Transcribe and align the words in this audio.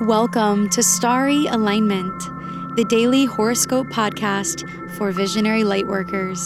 Welcome 0.00 0.68
to 0.70 0.82
Starry 0.82 1.46
Alignment, 1.46 2.18
the 2.74 2.84
daily 2.88 3.26
horoscope 3.26 3.86
podcast 3.86 4.68
for 4.96 5.12
visionary 5.12 5.62
lightworkers. 5.62 6.40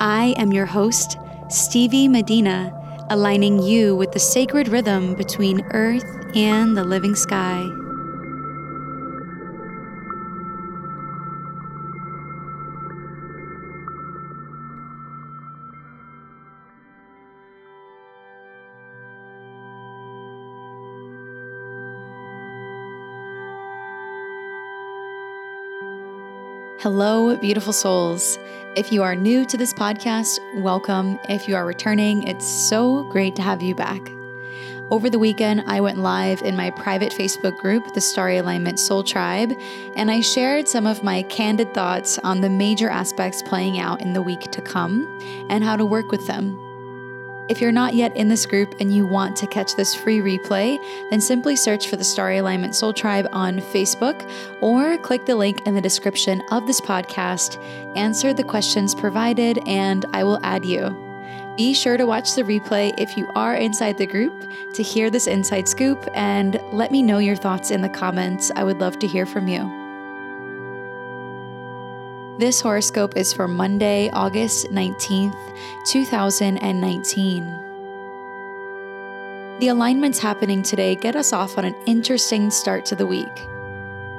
I 0.00 0.34
am 0.36 0.52
your 0.52 0.66
host, 0.66 1.16
Stevie 1.48 2.08
Medina, 2.08 2.72
aligning 3.08 3.62
you 3.62 3.94
with 3.94 4.10
the 4.10 4.18
sacred 4.18 4.66
rhythm 4.66 5.14
between 5.14 5.64
earth 5.70 6.04
and 6.34 6.76
the 6.76 6.82
living 6.82 7.14
sky. 7.14 7.70
Hello, 26.80 27.36
beautiful 27.36 27.72
souls. 27.72 28.38
If 28.76 28.92
you 28.92 29.02
are 29.02 29.16
new 29.16 29.44
to 29.46 29.56
this 29.56 29.74
podcast, 29.74 30.38
welcome. 30.62 31.18
If 31.28 31.48
you 31.48 31.56
are 31.56 31.66
returning, 31.66 32.22
it's 32.22 32.46
so 32.46 33.02
great 33.10 33.34
to 33.34 33.42
have 33.42 33.64
you 33.64 33.74
back. 33.74 34.12
Over 34.88 35.10
the 35.10 35.18
weekend, 35.18 35.64
I 35.66 35.80
went 35.80 35.98
live 35.98 36.40
in 36.42 36.54
my 36.54 36.70
private 36.70 37.12
Facebook 37.12 37.58
group, 37.58 37.94
the 37.94 38.00
Starry 38.00 38.36
Alignment 38.36 38.78
Soul 38.78 39.02
Tribe, 39.02 39.58
and 39.96 40.08
I 40.08 40.20
shared 40.20 40.68
some 40.68 40.86
of 40.86 41.02
my 41.02 41.24
candid 41.24 41.74
thoughts 41.74 42.16
on 42.20 42.42
the 42.42 42.48
major 42.48 42.88
aspects 42.88 43.42
playing 43.42 43.80
out 43.80 44.00
in 44.00 44.12
the 44.12 44.22
week 44.22 44.42
to 44.52 44.62
come 44.62 45.04
and 45.50 45.64
how 45.64 45.74
to 45.74 45.84
work 45.84 46.12
with 46.12 46.28
them. 46.28 46.67
If 47.48 47.62
you're 47.62 47.72
not 47.72 47.94
yet 47.94 48.14
in 48.14 48.28
this 48.28 48.44
group 48.44 48.74
and 48.78 48.94
you 48.94 49.06
want 49.06 49.34
to 49.36 49.46
catch 49.46 49.74
this 49.74 49.94
free 49.94 50.18
replay, 50.18 50.78
then 51.10 51.20
simply 51.20 51.56
search 51.56 51.88
for 51.88 51.96
the 51.96 52.04
Starry 52.04 52.36
Alignment 52.38 52.74
Soul 52.74 52.92
Tribe 52.92 53.26
on 53.32 53.58
Facebook 53.58 54.30
or 54.60 54.98
click 54.98 55.24
the 55.24 55.34
link 55.34 55.66
in 55.66 55.74
the 55.74 55.80
description 55.80 56.42
of 56.50 56.66
this 56.66 56.80
podcast, 56.80 57.56
answer 57.96 58.34
the 58.34 58.44
questions 58.44 58.94
provided, 58.94 59.58
and 59.66 60.04
I 60.12 60.24
will 60.24 60.40
add 60.42 60.66
you. 60.66 60.94
Be 61.56 61.72
sure 61.72 61.96
to 61.96 62.06
watch 62.06 62.34
the 62.34 62.42
replay 62.42 62.92
if 62.98 63.16
you 63.16 63.26
are 63.34 63.56
inside 63.56 63.96
the 63.96 64.06
group 64.06 64.44
to 64.74 64.82
hear 64.82 65.08
this 65.08 65.26
inside 65.26 65.68
scoop 65.68 66.06
and 66.14 66.60
let 66.70 66.92
me 66.92 67.02
know 67.02 67.18
your 67.18 67.34
thoughts 67.34 67.70
in 67.70 67.80
the 67.80 67.88
comments. 67.88 68.52
I 68.56 68.62
would 68.62 68.78
love 68.78 68.98
to 68.98 69.06
hear 69.06 69.24
from 69.24 69.48
you. 69.48 69.87
This 72.38 72.60
horoscope 72.60 73.16
is 73.16 73.32
for 73.32 73.48
Monday, 73.48 74.10
August 74.12 74.70
19th, 74.70 75.34
2019. 75.86 77.44
The 79.58 79.66
alignments 79.66 80.20
happening 80.20 80.62
today 80.62 80.94
get 80.94 81.16
us 81.16 81.32
off 81.32 81.58
on 81.58 81.64
an 81.64 81.74
interesting 81.86 82.52
start 82.52 82.86
to 82.86 82.94
the 82.94 83.06
week. 83.06 83.34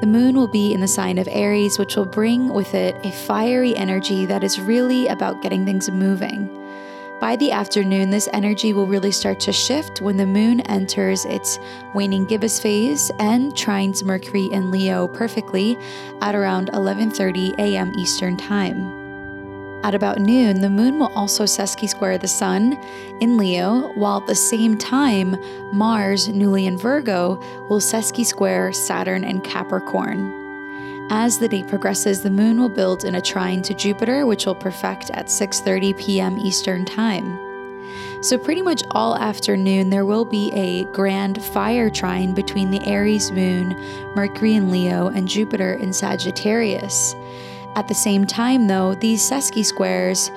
The 0.00 0.06
moon 0.06 0.34
will 0.34 0.48
be 0.48 0.72
in 0.72 0.80
the 0.80 0.88
sign 0.88 1.18
of 1.18 1.28
Aries, 1.30 1.78
which 1.78 1.94
will 1.94 2.06
bring 2.06 2.54
with 2.54 2.72
it 2.74 2.96
a 3.04 3.12
fiery 3.12 3.76
energy 3.76 4.24
that 4.24 4.42
is 4.42 4.58
really 4.58 5.08
about 5.08 5.42
getting 5.42 5.66
things 5.66 5.90
moving. 5.90 6.48
By 7.20 7.34
the 7.36 7.50
afternoon, 7.50 8.10
this 8.10 8.28
energy 8.34 8.74
will 8.74 8.86
really 8.86 9.10
start 9.10 9.40
to 9.40 9.52
shift 9.52 10.02
when 10.02 10.18
the 10.18 10.26
moon 10.26 10.60
enters 10.62 11.24
its 11.24 11.58
waning 11.94 12.26
gibbous 12.26 12.60
phase 12.60 13.10
and 13.18 13.54
trines 13.54 14.04
Mercury 14.04 14.46
in 14.52 14.70
Leo 14.70 15.08
perfectly 15.08 15.78
at 16.20 16.34
around 16.34 16.70
11:30 16.72 17.58
a.m. 17.58 17.92
Eastern 17.96 18.36
Time. 18.36 18.92
At 19.82 19.94
about 19.94 20.18
noon, 20.18 20.60
the 20.60 20.68
moon 20.68 20.98
will 20.98 21.12
also 21.14 21.44
sesqui 21.44 21.88
square 21.88 22.18
the 22.18 22.28
sun 22.28 22.78
in 23.20 23.38
Leo, 23.38 23.92
while 23.94 24.18
at 24.18 24.26
the 24.26 24.34
same 24.34 24.76
time, 24.76 25.36
Mars, 25.72 26.28
newly 26.28 26.66
in 26.66 26.76
Virgo, 26.76 27.40
will 27.70 27.80
sesqui 27.80 28.26
square 28.26 28.74
Saturn 28.74 29.24
and 29.24 29.42
Capricorn. 29.42 30.45
As 31.08 31.38
the 31.38 31.46
day 31.46 31.62
progresses, 31.62 32.22
the 32.22 32.30
moon 32.30 32.58
will 32.58 32.68
build 32.68 33.04
in 33.04 33.14
a 33.14 33.20
trine 33.20 33.62
to 33.62 33.74
Jupiter, 33.74 34.26
which 34.26 34.44
will 34.44 34.56
perfect 34.56 35.10
at 35.10 35.26
6:30 35.26 35.96
p.m. 35.96 36.36
Eastern 36.38 36.84
Time. 36.84 37.38
So 38.22 38.36
pretty 38.36 38.62
much 38.62 38.82
all 38.90 39.16
afternoon 39.16 39.90
there 39.90 40.04
will 40.04 40.24
be 40.24 40.50
a 40.52 40.84
grand 40.92 41.40
fire 41.44 41.90
trine 41.90 42.34
between 42.34 42.72
the 42.72 42.84
Aries 42.84 43.30
moon, 43.30 43.76
Mercury 44.16 44.54
in 44.54 44.72
Leo, 44.72 45.06
and 45.06 45.28
Jupiter 45.28 45.74
in 45.74 45.92
Sagittarius. 45.92 47.14
At 47.76 47.86
the 47.86 47.94
same 47.94 48.26
time 48.26 48.66
though, 48.66 48.96
these 48.96 49.22
sesqui 49.22 49.64
squares 49.64 50.28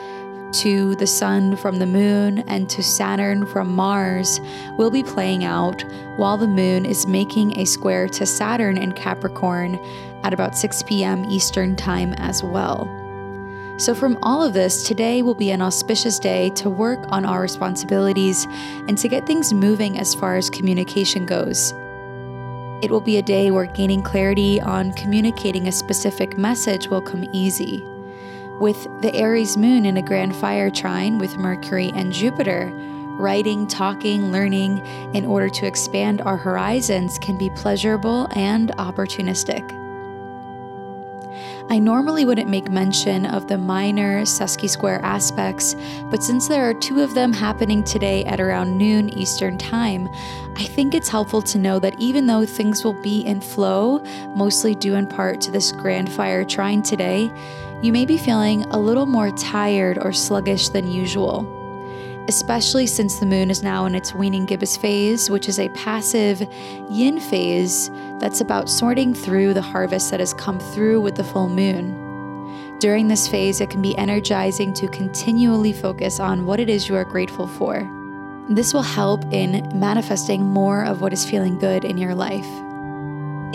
to 0.51 0.95
the 0.95 1.07
Sun 1.07 1.55
from 1.57 1.79
the 1.79 1.85
Moon 1.85 2.39
and 2.47 2.69
to 2.69 2.83
Saturn 2.83 3.45
from 3.45 3.75
Mars 3.75 4.39
will 4.77 4.91
be 4.91 5.03
playing 5.03 5.43
out 5.43 5.83
while 6.17 6.37
the 6.37 6.47
Moon 6.47 6.85
is 6.85 7.07
making 7.07 7.57
a 7.57 7.65
square 7.65 8.07
to 8.09 8.25
Saturn 8.25 8.77
in 8.77 8.91
Capricorn 8.91 9.79
at 10.23 10.33
about 10.33 10.57
6 10.57 10.83
p.m. 10.83 11.25
Eastern 11.25 11.75
Time 11.75 12.13
as 12.13 12.43
well. 12.43 12.87
So, 13.77 13.95
from 13.95 14.19
all 14.21 14.43
of 14.43 14.51
this, 14.51 14.83
today 14.83 15.21
will 15.21 15.35
be 15.35 15.51
an 15.51 15.61
auspicious 15.61 16.19
day 16.19 16.49
to 16.51 16.69
work 16.69 16.99
on 17.09 17.23
our 17.23 17.41
responsibilities 17.41 18.45
and 18.89 18.97
to 18.97 19.07
get 19.07 19.25
things 19.25 19.53
moving 19.53 19.97
as 19.97 20.13
far 20.13 20.35
as 20.35 20.49
communication 20.49 21.25
goes. 21.25 21.73
It 22.81 22.91
will 22.91 22.99
be 22.99 23.17
a 23.17 23.21
day 23.21 23.51
where 23.51 23.65
gaining 23.65 24.03
clarity 24.03 24.59
on 24.59 24.91
communicating 24.93 25.67
a 25.67 25.71
specific 25.71 26.37
message 26.37 26.87
will 26.87 27.01
come 27.01 27.29
easy. 27.31 27.81
With 28.59 28.83
the 29.01 29.15
Aries 29.15 29.55
moon 29.55 29.85
in 29.85 29.95
a 29.95 30.01
grand 30.01 30.35
fire 30.35 30.69
trine 30.69 31.17
with 31.17 31.37
Mercury 31.37 31.91
and 31.95 32.11
Jupiter, 32.11 32.69
writing, 33.17 33.65
talking, 33.65 34.31
learning 34.33 34.85
in 35.13 35.25
order 35.25 35.47
to 35.47 35.65
expand 35.65 36.21
our 36.21 36.37
horizons 36.37 37.17
can 37.19 37.37
be 37.37 37.49
pleasurable 37.51 38.27
and 38.31 38.71
opportunistic. 38.71 39.78
I 41.71 41.77
normally 41.77 42.25
wouldn't 42.25 42.49
make 42.49 42.71
mention 42.71 43.27
of 43.27 43.47
the 43.47 43.57
minor 43.59 44.23
sesqui 44.23 44.67
square 44.67 44.99
aspects, 45.03 45.75
but 46.09 46.23
since 46.23 46.47
there 46.47 46.67
are 46.67 46.73
two 46.73 47.01
of 47.01 47.13
them 47.13 47.31
happening 47.31 47.83
today 47.83 48.25
at 48.25 48.39
around 48.39 48.75
noon 48.75 49.09
Eastern 49.09 49.55
Time, 49.55 50.09
I 50.55 50.63
think 50.63 50.95
it's 50.95 51.09
helpful 51.09 51.43
to 51.43 51.59
know 51.59 51.77
that 51.77 51.99
even 51.99 52.25
though 52.25 52.43
things 52.43 52.83
will 52.83 52.99
be 53.03 53.21
in 53.21 53.39
flow, 53.39 53.99
mostly 54.35 54.73
due 54.73 54.95
in 54.95 55.05
part 55.05 55.41
to 55.41 55.51
this 55.51 55.71
grand 55.71 56.11
fire 56.11 56.43
trine 56.43 56.81
today, 56.81 57.31
you 57.83 57.93
may 57.93 58.05
be 58.05 58.17
feeling 58.17 58.63
a 58.71 58.79
little 58.79 59.05
more 59.05 59.29
tired 59.29 59.99
or 59.99 60.11
sluggish 60.11 60.69
than 60.69 60.91
usual 60.91 61.58
especially 62.29 62.85
since 62.85 63.17
the 63.17 63.25
moon 63.25 63.49
is 63.49 63.63
now 63.63 63.87
in 63.87 63.95
its 63.95 64.13
waning 64.13 64.45
gibbous 64.45 64.77
phase, 64.77 65.31
which 65.31 65.49
is 65.49 65.57
a 65.57 65.67
passive 65.69 66.47
yin 66.87 67.19
phase 67.19 67.89
that's 68.19 68.39
about 68.39 68.69
sorting 68.69 69.15
through 69.15 69.51
the 69.51 69.61
harvest 69.63 70.11
that 70.11 70.19
has 70.19 70.31
come 70.35 70.59
through 70.59 71.01
with 71.01 71.15
the 71.15 71.23
full 71.23 71.49
moon. 71.49 72.77
During 72.77 73.07
this 73.07 73.27
phase, 73.27 73.61
it 73.61 73.71
can 73.71 73.81
be 73.81 73.97
energizing 73.97 74.73
to 74.75 74.87
continually 74.89 75.73
focus 75.73 76.19
on 76.19 76.45
what 76.45 76.59
it 76.59 76.69
is 76.69 76.87
you 76.87 76.95
are 76.95 77.03
grateful 77.03 77.47
for. 77.47 77.81
This 78.47 78.75
will 78.75 78.83
help 78.83 79.25
in 79.33 79.67
manifesting 79.73 80.43
more 80.43 80.85
of 80.85 81.01
what 81.01 81.13
is 81.13 81.27
feeling 81.27 81.57
good 81.57 81.83
in 81.83 81.97
your 81.97 82.13
life. 82.13 82.47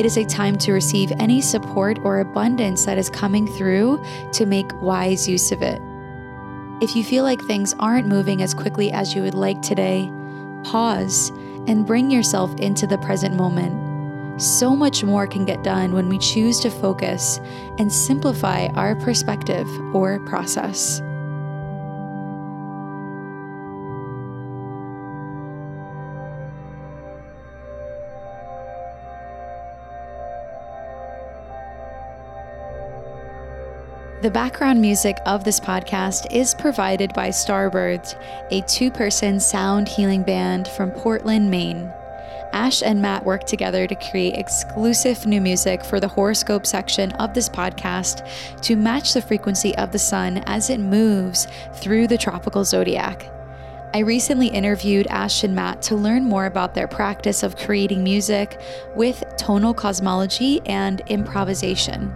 It 0.01 0.05
is 0.05 0.17
a 0.17 0.25
time 0.25 0.59
to 0.59 0.73
receive 0.73 1.13
any 1.21 1.41
support 1.41 2.01
or 2.03 2.19
abundance 2.19 2.87
that 2.87 2.99
is 2.99 3.09
coming 3.09 3.47
through 3.47 4.05
to 4.33 4.47
make 4.47 4.67
wise 4.83 5.29
use 5.29 5.53
of 5.53 5.63
it. 5.63 5.81
If 6.85 6.95
you 6.95 7.03
feel 7.03 7.25
like 7.25 7.41
things 7.41 7.75
aren't 7.81 8.09
moving 8.09 8.43
as 8.43 8.53
quickly 8.53 8.93
as 8.93 9.15
you 9.15 9.23
would 9.23 9.33
like 9.33 9.63
today, 9.63 10.13
pause 10.65 11.31
and 11.67 11.87
bring 11.87 12.11
yourself 12.11 12.55
into 12.57 12.87
the 12.87 12.99
present 12.99 13.35
moment. 13.35 14.39
So 14.39 14.77
much 14.77 15.03
more 15.03 15.27
can 15.27 15.47
get 15.47 15.65
done 15.65 15.95
when 15.95 16.11
we 16.11 16.19
choose 16.19 16.61
to 16.61 16.69
focus 16.69 17.41
and 17.79 17.91
simplify 17.91 18.67
our 18.75 18.95
perspective 18.97 19.67
or 19.95 20.21
process. 20.27 21.01
The 34.23 34.31
background 34.31 34.81
music 34.81 35.19
of 35.27 35.45
this 35.45 35.61
podcast 35.61 36.33
is 36.33 36.55
provided 36.55 37.13
by 37.13 37.29
Starbirds, 37.29 38.15
a 38.51 38.63
two 38.63 38.91
person 38.91 39.39
sound 39.39 39.87
healing 39.87 40.23
band 40.23 40.67
from 40.69 40.93
Portland, 40.93 41.51
Maine. 41.51 41.93
Ash 42.53 42.83
and 42.83 43.03
Matt 43.03 43.25
work 43.27 43.45
together 43.45 43.87
to 43.87 43.95
create 43.95 44.37
exclusive 44.37 45.27
new 45.27 45.41
music 45.43 45.85
for 45.85 46.01
the 46.01 46.09
horoscope 46.09 46.65
section 46.65 47.13
of 47.13 47.35
this 47.35 47.51
podcast 47.51 48.27
to 48.63 48.77
match 48.77 49.13
the 49.13 49.21
frequency 49.21 49.77
of 49.77 49.93
the 49.93 49.99
sun 49.99 50.39
as 50.47 50.71
it 50.71 50.81
moves 50.81 51.47
through 51.75 52.07
the 52.07 52.17
tropical 52.17 52.65
zodiac. 52.65 53.31
I 53.93 53.99
recently 53.99 54.47
interviewed 54.47 55.07
Ash 55.09 55.45
and 55.45 55.55
Matt 55.55 55.83
to 55.83 55.97
learn 55.97 56.25
more 56.25 56.47
about 56.47 56.75
their 56.75 56.89
practice 56.89 57.43
of 57.43 57.57
creating 57.57 58.03
music 58.03 58.59
with 58.97 59.23
tonal 59.37 59.75
cosmology 59.75 60.63
and 60.67 61.03
improvisation. 61.09 62.15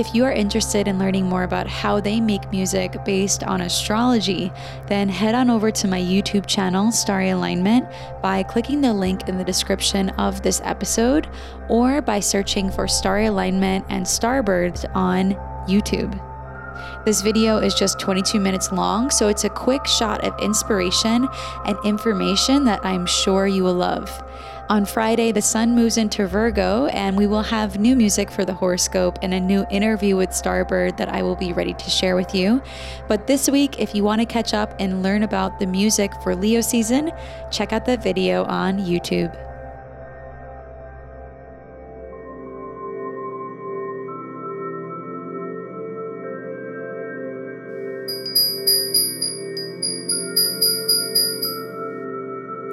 If 0.00 0.14
you 0.14 0.24
are 0.24 0.32
interested 0.32 0.88
in 0.88 0.98
learning 0.98 1.26
more 1.26 1.42
about 1.42 1.66
how 1.66 2.00
they 2.00 2.22
make 2.22 2.50
music 2.50 2.96
based 3.04 3.44
on 3.44 3.60
astrology, 3.60 4.50
then 4.86 5.10
head 5.10 5.34
on 5.34 5.50
over 5.50 5.70
to 5.72 5.86
my 5.86 6.00
YouTube 6.00 6.46
channel, 6.46 6.90
Starry 6.90 7.28
Alignment, 7.28 7.86
by 8.22 8.42
clicking 8.42 8.80
the 8.80 8.94
link 8.94 9.28
in 9.28 9.36
the 9.36 9.44
description 9.44 10.08
of 10.18 10.40
this 10.40 10.62
episode 10.64 11.28
or 11.68 12.00
by 12.00 12.18
searching 12.18 12.70
for 12.70 12.88
Starry 12.88 13.26
Alignment 13.26 13.84
and 13.90 14.06
Starbirds 14.06 14.90
on 14.96 15.32
YouTube. 15.68 16.18
This 17.04 17.20
video 17.20 17.58
is 17.58 17.74
just 17.74 18.00
22 18.00 18.40
minutes 18.40 18.72
long, 18.72 19.10
so 19.10 19.28
it's 19.28 19.44
a 19.44 19.50
quick 19.50 19.86
shot 19.86 20.24
of 20.24 20.32
inspiration 20.40 21.28
and 21.66 21.76
information 21.84 22.64
that 22.64 22.82
I'm 22.86 23.04
sure 23.04 23.46
you 23.46 23.64
will 23.64 23.74
love. 23.74 24.08
On 24.70 24.84
Friday, 24.84 25.32
the 25.32 25.42
sun 25.42 25.74
moves 25.74 25.96
into 25.96 26.28
Virgo, 26.28 26.86
and 26.86 27.16
we 27.16 27.26
will 27.26 27.42
have 27.42 27.80
new 27.80 27.96
music 27.96 28.30
for 28.30 28.44
the 28.44 28.54
horoscope 28.54 29.18
and 29.20 29.34
a 29.34 29.40
new 29.40 29.66
interview 29.68 30.16
with 30.16 30.30
Starbird 30.30 30.96
that 30.96 31.08
I 31.08 31.24
will 31.24 31.34
be 31.34 31.52
ready 31.52 31.74
to 31.74 31.90
share 31.90 32.14
with 32.14 32.36
you. 32.36 32.62
But 33.08 33.26
this 33.26 33.50
week, 33.50 33.80
if 33.80 33.96
you 33.96 34.04
want 34.04 34.20
to 34.20 34.26
catch 34.26 34.54
up 34.54 34.76
and 34.78 35.02
learn 35.02 35.24
about 35.24 35.58
the 35.58 35.66
music 35.66 36.12
for 36.22 36.36
Leo 36.36 36.60
season, 36.60 37.10
check 37.50 37.72
out 37.72 37.84
the 37.84 37.96
video 37.96 38.44
on 38.44 38.78
YouTube. 38.78 39.49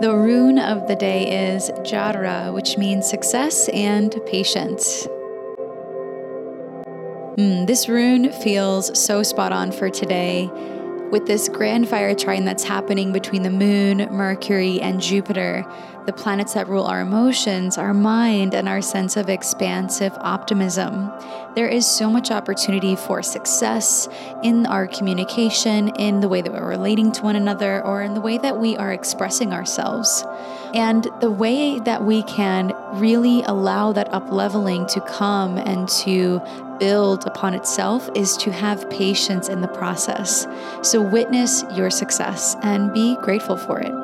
The 0.00 0.12
rune 0.12 0.58
of 0.58 0.88
the 0.88 0.96
day 0.96 1.54
is 1.54 1.70
Jera, 1.82 2.52
which 2.52 2.76
means 2.76 3.08
success 3.08 3.68
and 3.68 4.10
patience. 4.26 5.06
Mm, 7.36 7.68
this 7.68 7.88
rune 7.88 8.32
feels 8.32 8.98
so 8.98 9.22
spot 9.22 9.52
on 9.52 9.70
for 9.70 9.88
today 9.90 10.50
with 11.12 11.26
this 11.26 11.48
grand 11.48 11.88
fire 11.88 12.12
trine 12.12 12.44
that's 12.44 12.64
happening 12.64 13.12
between 13.12 13.42
the 13.44 13.50
moon, 13.50 13.98
Mercury, 14.10 14.80
and 14.80 15.00
Jupiter, 15.00 15.64
the 16.06 16.12
planets 16.12 16.54
that 16.54 16.68
rule 16.68 16.84
our 16.84 17.00
emotions, 17.00 17.78
our 17.78 17.94
mind, 17.94 18.54
and 18.54 18.68
our 18.68 18.82
sense 18.82 19.16
of 19.16 19.28
expansive 19.28 20.12
optimism. 20.20 21.10
There 21.54 21.68
is 21.68 21.86
so 21.86 22.10
much 22.10 22.30
opportunity 22.30 22.96
for 22.96 23.22
success 23.22 24.08
in 24.42 24.66
our 24.66 24.86
communication, 24.86 25.88
in 25.96 26.20
the 26.20 26.28
way 26.28 26.42
that 26.42 26.52
we're 26.52 26.68
relating 26.68 27.12
to 27.12 27.22
one 27.22 27.36
another, 27.36 27.82
or 27.84 28.02
in 28.02 28.14
the 28.14 28.20
way 28.20 28.38
that 28.38 28.58
we 28.58 28.76
are 28.76 28.92
expressing 28.92 29.52
ourselves. 29.52 30.24
And 30.74 31.06
the 31.20 31.30
way 31.30 31.78
that 31.80 32.04
we 32.04 32.22
can 32.24 32.72
really 32.94 33.42
allow 33.42 33.92
that 33.92 34.12
up 34.12 34.30
leveling 34.30 34.86
to 34.88 35.00
come 35.00 35.56
and 35.58 35.88
to 36.00 36.42
build 36.78 37.24
upon 37.26 37.54
itself 37.54 38.10
is 38.14 38.36
to 38.38 38.50
have 38.50 38.90
patience 38.90 39.48
in 39.48 39.60
the 39.60 39.68
process. 39.68 40.46
So 40.82 41.00
witness 41.00 41.64
your 41.72 41.90
success 41.90 42.56
and 42.62 42.92
be 42.92 43.16
grateful 43.22 43.56
for 43.56 43.78
it. 43.80 44.03